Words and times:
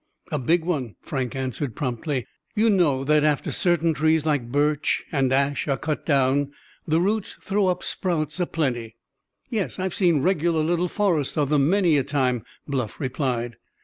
"A 0.31 0.39
big 0.39 0.63
one," 0.63 0.95
Frank 1.03 1.35
answered 1.35 1.75
promptly. 1.75 2.25
"You 2.55 2.71
know 2.71 3.03
that 3.03 3.23
after 3.23 3.51
certain 3.51 3.93
trees 3.93 4.25
like 4.25 4.51
birch 4.51 5.05
and 5.11 5.31
ash 5.31 5.67
are 5.67 5.77
cut 5.77 6.07
down, 6.07 6.53
the 6.87 6.99
roots 6.99 7.37
throw 7.39 7.67
up 7.67 7.83
sprouts 7.83 8.39
a 8.39 8.47
plenty." 8.47 8.95
"Yes; 9.51 9.77
I've 9.77 9.93
seen 9.93 10.23
regular 10.23 10.63
little 10.63 10.87
forests 10.87 11.37
of 11.37 11.49
them, 11.49 11.69
many 11.69 11.97
a 11.99 12.03
time," 12.03 12.43
Bluff 12.67 12.99
replied. 12.99 13.57